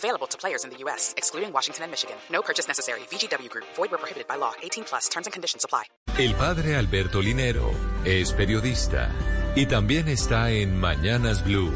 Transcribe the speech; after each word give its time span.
Available 0.00 0.26
to 0.28 0.38
players 0.38 0.64
in 0.64 0.70
the 0.70 0.78
U.S., 0.84 1.12
excluding 1.18 1.52
Washington 1.52 1.84
and 1.84 1.90
Michigan. 1.92 2.16
No 2.32 2.40
purchase 2.40 2.66
necessary. 2.66 3.00
VGW 3.10 3.50
Group. 3.50 3.66
Void 3.76 3.90
where 3.90 3.98
prohibited 3.98 4.26
by 4.26 4.36
law. 4.36 4.52
18 4.62 4.84
plus. 4.84 5.10
Terms 5.10 5.26
and 5.26 5.32
conditions 5.34 5.62
apply. 5.62 5.84
El 6.16 6.34
padre 6.36 6.76
Alberto 6.76 7.20
Linero 7.20 7.70
es 8.04 8.32
periodista 8.32 9.10
y 9.54 9.66
también 9.66 10.08
está 10.08 10.50
en 10.50 10.80
Mañanas 10.80 11.44
Blue. 11.44 11.70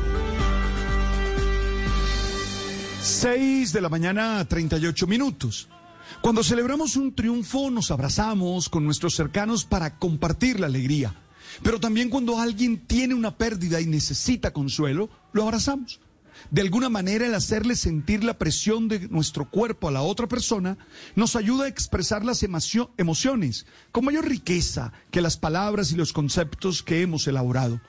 6 3.03 3.75
de 3.75 3.81
la 3.83 3.91
mañana, 3.91 4.43
38 4.49 5.07
minutos. 5.07 5.69
Cuando 6.23 6.43
celebramos 6.43 6.97
un 6.97 7.15
triunfo, 7.15 7.71
nos 7.71 7.91
abrazamos 7.91 8.71
con 8.71 8.87
nuestros 8.87 9.15
cercanos 9.15 9.67
para 9.67 9.99
compartir 9.99 10.61
la 10.61 10.67
alegría. 10.67 11.15
Pero 11.63 11.79
también 11.79 12.09
cuando 12.09 12.39
alguien 12.39 12.87
tiene 12.87 13.13
una 13.13 13.37
pérdida 13.37 13.83
y 13.83 13.87
necesita 13.87 14.53
consuelo, 14.53 15.11
lo 15.33 15.43
abrazamos. 15.43 16.01
De 16.51 16.63
alguna 16.63 16.89
manera, 16.89 17.27
el 17.27 17.35
hacerle 17.35 17.77
sentir 17.77 18.25
la 18.25 18.39
presión 18.39 18.89
de 18.89 19.09
nuestro 19.09 19.49
cuerpo 19.51 19.89
a 19.89 19.93
la 19.93 20.03
otra 20.03 20.27
persona 20.29 20.77
nos 21.15 21.37
ayuda 21.37 21.65
a 21.65 21.69
expresar 21.69 22.25
las 22.25 22.43
emocio- 22.43 22.91
emociones 22.97 23.67
con 23.93 24.05
mayor 24.05 24.29
riqueza 24.29 24.93
que 25.11 25.21
las 25.21 25.37
palabras 25.37 25.93
y 25.93 25.97
los 25.97 26.13
conceptos 26.13 26.83
que 26.83 27.03
hemos 27.03 27.27
elaborado. 27.27 27.81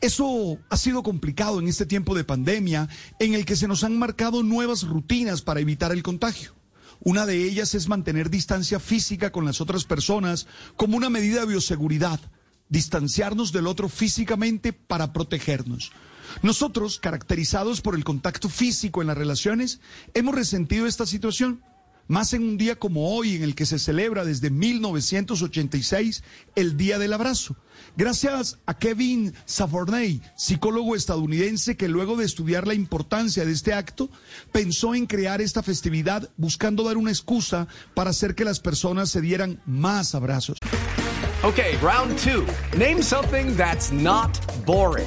Eso 0.00 0.58
ha 0.68 0.76
sido 0.76 1.02
complicado 1.02 1.58
en 1.58 1.68
este 1.68 1.86
tiempo 1.86 2.14
de 2.14 2.24
pandemia 2.24 2.88
en 3.18 3.34
el 3.34 3.44
que 3.44 3.56
se 3.56 3.66
nos 3.66 3.82
han 3.82 3.98
marcado 3.98 4.42
nuevas 4.42 4.82
rutinas 4.82 5.42
para 5.42 5.60
evitar 5.60 5.90
el 5.92 6.02
contagio. 6.02 6.54
Una 7.02 7.24
de 7.24 7.44
ellas 7.44 7.74
es 7.74 7.88
mantener 7.88 8.28
distancia 8.28 8.78
física 8.78 9.32
con 9.32 9.46
las 9.46 9.62
otras 9.62 9.84
personas 9.84 10.46
como 10.76 10.98
una 10.98 11.08
medida 11.08 11.40
de 11.40 11.46
bioseguridad, 11.46 12.20
distanciarnos 12.68 13.52
del 13.52 13.66
otro 13.66 13.88
físicamente 13.88 14.74
para 14.74 15.14
protegernos. 15.14 15.92
Nosotros, 16.42 16.98
caracterizados 16.98 17.80
por 17.80 17.94
el 17.94 18.04
contacto 18.04 18.48
físico 18.48 19.00
en 19.00 19.08
las 19.08 19.18
relaciones, 19.18 19.80
hemos 20.14 20.34
resentido 20.34 20.86
esta 20.86 21.06
situación 21.06 21.62
más 22.10 22.32
en 22.32 22.42
un 22.42 22.56
día 22.56 22.74
como 22.74 23.14
hoy 23.14 23.36
en 23.36 23.44
el 23.44 23.54
que 23.54 23.64
se 23.64 23.78
celebra 23.78 24.24
desde 24.24 24.50
1986 24.50 26.24
el 26.56 26.76
Día 26.76 26.98
del 26.98 27.12
Abrazo. 27.12 27.54
Gracias 27.96 28.58
a 28.66 28.76
Kevin 28.76 29.32
Saforney, 29.44 30.20
psicólogo 30.36 30.96
estadounidense 30.96 31.76
que 31.76 31.86
luego 31.86 32.16
de 32.16 32.24
estudiar 32.24 32.66
la 32.66 32.74
importancia 32.74 33.44
de 33.44 33.52
este 33.52 33.74
acto, 33.74 34.10
pensó 34.50 34.96
en 34.96 35.06
crear 35.06 35.40
esta 35.40 35.62
festividad 35.62 36.28
buscando 36.36 36.82
dar 36.82 36.96
una 36.96 37.12
excusa 37.12 37.68
para 37.94 38.10
hacer 38.10 38.34
que 38.34 38.44
las 38.44 38.58
personas 38.58 39.08
se 39.10 39.20
dieran 39.20 39.62
más 39.64 40.16
abrazos. 40.16 40.58
Okay, 41.44 41.76
round 41.76 42.18
two. 42.18 42.44
Name 42.76 43.02
something 43.02 43.56
that's 43.56 43.92
not 43.92 44.36
boring. 44.66 45.06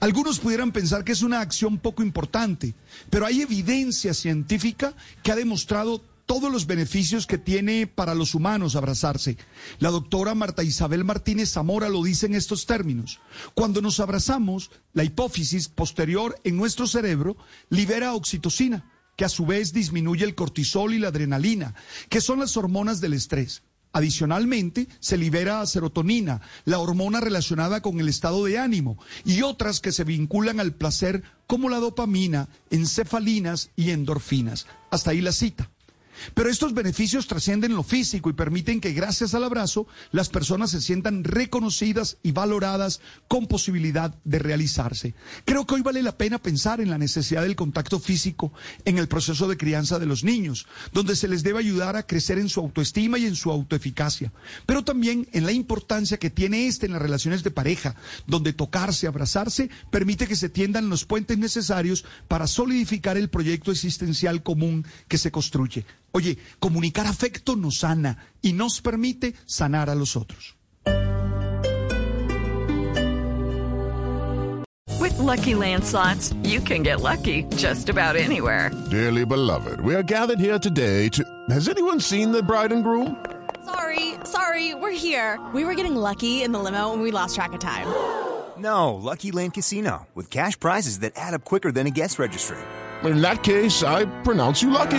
Algunos 0.00 0.40
pudieran 0.40 0.72
pensar 0.72 1.04
que 1.04 1.12
es 1.12 1.22
una 1.22 1.40
acción 1.40 1.78
poco 1.78 2.02
importante, 2.02 2.74
pero 3.10 3.26
hay 3.26 3.42
evidencia 3.42 4.14
científica 4.14 4.94
que 5.22 5.30
ha 5.30 5.36
demostrado 5.36 6.02
todos 6.24 6.50
los 6.50 6.66
beneficios 6.66 7.26
que 7.26 7.36
tiene 7.36 7.86
para 7.86 8.14
los 8.14 8.34
humanos 8.34 8.76
abrazarse. 8.76 9.36
La 9.78 9.90
doctora 9.90 10.34
Marta 10.34 10.62
Isabel 10.62 11.04
Martínez 11.04 11.50
Zamora 11.50 11.90
lo 11.90 12.02
dice 12.02 12.26
en 12.26 12.34
estos 12.34 12.64
términos. 12.64 13.20
Cuando 13.52 13.82
nos 13.82 14.00
abrazamos, 14.00 14.70
la 14.94 15.04
hipófisis 15.04 15.68
posterior 15.68 16.34
en 16.44 16.56
nuestro 16.56 16.86
cerebro 16.86 17.36
libera 17.68 18.14
oxitocina, 18.14 18.90
que 19.16 19.26
a 19.26 19.28
su 19.28 19.44
vez 19.44 19.74
disminuye 19.74 20.24
el 20.24 20.34
cortisol 20.34 20.94
y 20.94 20.98
la 20.98 21.08
adrenalina, 21.08 21.74
que 22.08 22.22
son 22.22 22.38
las 22.38 22.56
hormonas 22.56 23.02
del 23.02 23.12
estrés. 23.12 23.64
Adicionalmente, 23.92 24.86
se 25.00 25.16
libera 25.16 25.64
serotonina, 25.66 26.40
la 26.64 26.78
hormona 26.78 27.20
relacionada 27.20 27.82
con 27.82 27.98
el 27.98 28.08
estado 28.08 28.44
de 28.44 28.58
ánimo, 28.58 28.98
y 29.24 29.42
otras 29.42 29.80
que 29.80 29.92
se 29.92 30.04
vinculan 30.04 30.60
al 30.60 30.74
placer 30.74 31.24
como 31.46 31.68
la 31.68 31.78
dopamina, 31.78 32.48
encefalinas 32.70 33.70
y 33.74 33.90
endorfinas. 33.90 34.66
Hasta 34.90 35.10
ahí 35.10 35.20
la 35.20 35.32
cita. 35.32 35.70
Pero 36.34 36.50
estos 36.50 36.74
beneficios 36.74 37.26
trascienden 37.26 37.74
lo 37.74 37.82
físico 37.82 38.30
y 38.30 38.34
permiten 38.34 38.80
que 38.80 38.92
gracias 38.92 39.34
al 39.34 39.44
abrazo 39.44 39.86
las 40.12 40.28
personas 40.28 40.70
se 40.70 40.80
sientan 40.80 41.24
reconocidas 41.24 42.18
y 42.22 42.32
valoradas 42.32 43.00
con 43.28 43.46
posibilidad 43.46 44.14
de 44.24 44.38
realizarse. 44.38 45.14
Creo 45.44 45.66
que 45.66 45.74
hoy 45.74 45.82
vale 45.82 46.02
la 46.02 46.16
pena 46.16 46.38
pensar 46.38 46.80
en 46.80 46.90
la 46.90 46.98
necesidad 46.98 47.42
del 47.42 47.56
contacto 47.56 48.00
físico 48.00 48.52
en 48.84 48.98
el 48.98 49.08
proceso 49.08 49.48
de 49.48 49.56
crianza 49.56 49.98
de 49.98 50.06
los 50.06 50.24
niños, 50.24 50.66
donde 50.92 51.16
se 51.16 51.28
les 51.28 51.42
debe 51.42 51.58
ayudar 51.58 51.96
a 51.96 52.06
crecer 52.06 52.38
en 52.38 52.48
su 52.48 52.60
autoestima 52.60 53.18
y 53.18 53.26
en 53.26 53.36
su 53.36 53.50
autoeficacia, 53.50 54.32
pero 54.66 54.84
también 54.84 55.28
en 55.32 55.46
la 55.46 55.52
importancia 55.52 56.18
que 56.18 56.30
tiene 56.30 56.66
este 56.66 56.86
en 56.86 56.92
las 56.92 57.02
relaciones 57.02 57.42
de 57.42 57.50
pareja, 57.50 57.94
donde 58.26 58.52
tocarse, 58.52 59.06
abrazarse, 59.06 59.70
permite 59.90 60.26
que 60.26 60.36
se 60.36 60.48
tiendan 60.48 60.88
los 60.88 61.04
puentes 61.04 61.38
necesarios 61.38 62.04
para 62.28 62.46
solidificar 62.46 63.16
el 63.16 63.30
proyecto 63.30 63.70
existencial 63.70 64.42
común 64.42 64.86
que 65.08 65.18
se 65.18 65.30
construye. 65.30 65.84
Oye, 66.12 66.36
comunicar 66.58 67.06
afecto 67.06 67.56
nos 67.56 67.78
sana 67.78 68.16
y 68.42 68.52
nos 68.52 68.80
permite 68.80 69.34
sanar 69.46 69.88
a 69.90 69.94
los 69.94 70.16
otros. 70.16 70.56
With 74.98 75.16
Lucky 75.18 75.54
Land 75.54 75.84
slots, 75.84 76.34
you 76.42 76.60
can 76.60 76.82
get 76.82 77.00
lucky 77.00 77.44
just 77.56 77.88
about 77.88 78.16
anywhere. 78.16 78.70
Dearly 78.90 79.24
beloved, 79.24 79.80
we 79.80 79.94
are 79.94 80.02
gathered 80.02 80.38
here 80.38 80.58
today 80.58 81.08
to. 81.10 81.24
Has 81.48 81.68
anyone 81.68 82.00
seen 82.00 82.32
the 82.32 82.42
bride 82.42 82.70
and 82.72 82.84
groom? 82.84 83.16
Sorry, 83.64 84.14
sorry, 84.24 84.74
we're 84.74 84.90
here. 84.90 85.38
We 85.54 85.64
were 85.64 85.74
getting 85.74 85.96
lucky 85.96 86.42
in 86.42 86.52
the 86.52 86.58
limo 86.58 86.92
and 86.92 87.02
we 87.02 87.12
lost 87.12 87.34
track 87.34 87.52
of 87.52 87.60
time. 87.60 87.86
No, 88.60 88.94
Lucky 88.94 89.30
Land 89.30 89.54
Casino, 89.54 90.06
with 90.14 90.28
cash 90.28 90.60
prizes 90.60 90.98
that 90.98 91.14
add 91.16 91.32
up 91.32 91.44
quicker 91.44 91.72
than 91.72 91.86
a 91.86 91.90
guest 91.90 92.18
registry. 92.18 92.58
In 93.04 93.22
that 93.22 93.42
case, 93.42 93.82
I 93.82 94.04
pronounce 94.22 94.60
you 94.60 94.68
lucky. 94.68 94.98